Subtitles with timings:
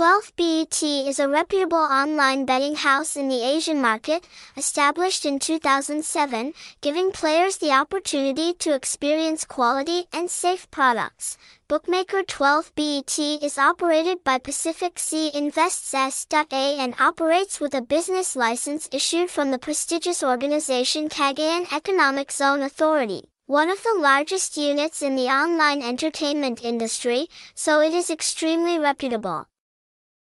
[0.00, 4.26] 12BET is a reputable online betting house in the Asian market,
[4.56, 11.36] established in 2007, giving players the opportunity to experience quality and safe products.
[11.68, 16.78] Bookmaker 12BET is operated by Pacific Sea Invests S.A.
[16.78, 23.28] and operates with a business license issued from the prestigious organization Cagayan Economic Zone Authority
[23.44, 29.44] one of the largest units in the online entertainment industry, so it is extremely reputable.